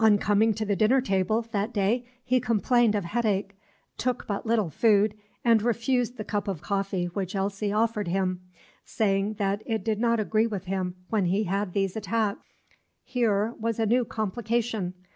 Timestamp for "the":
0.66-0.74, 6.16-6.24